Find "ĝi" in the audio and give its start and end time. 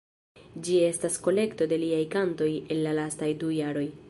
0.67-0.77